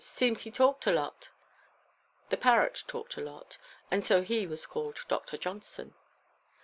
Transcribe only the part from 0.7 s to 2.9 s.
a lot." The parrot